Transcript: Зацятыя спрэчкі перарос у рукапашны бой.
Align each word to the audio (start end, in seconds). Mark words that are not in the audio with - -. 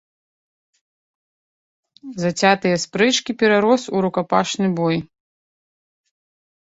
Зацятыя 2.23 2.79
спрэчкі 2.85 3.31
перарос 3.41 3.83
у 3.99 4.01
рукапашны 4.07 4.67
бой. 4.81 4.97